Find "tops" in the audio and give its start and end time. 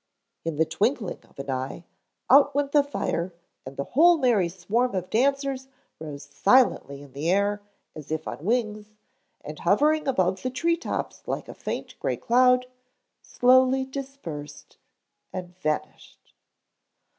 10.75-11.27